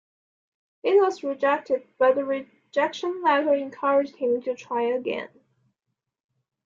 It 0.81 0.99
was 0.99 1.21
rejected, 1.21 1.87
but 1.99 2.15
the 2.15 2.25
rejection 2.25 3.21
letter 3.21 3.53
encouraged 3.53 4.15
him 4.15 4.41
to 4.41 4.55
try 4.55 4.81
again. 4.95 5.29